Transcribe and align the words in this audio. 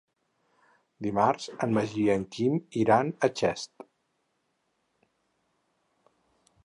Dimarts 1.07 1.43
en 1.65 1.75
Magí 1.77 2.01
i 2.05 2.09
en 2.13 2.25
Quim 2.37 2.57
iran 2.85 3.13
a 3.27 3.29
Xest. 3.43 3.87